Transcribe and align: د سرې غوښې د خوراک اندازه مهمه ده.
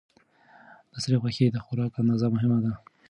د 0.91 0.93
سرې 1.03 1.17
غوښې 1.21 1.45
د 1.51 1.57
خوراک 1.65 1.93
اندازه 2.01 2.27
مهمه 2.35 2.59
ده. 2.63 2.73